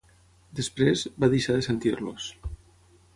Després, 0.59 1.03
va 1.25 1.29
deixar 1.33 1.57
de 1.59 1.65
sentir-los. 1.67 2.31